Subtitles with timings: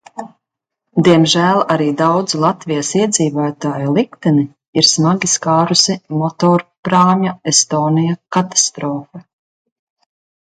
[1.07, 4.45] "Diemžēl arī daudzu Latvijas iedzīvotāju likteni
[4.83, 9.23] ir smagi skārusi motorprāmja "Estonia" katastrofa."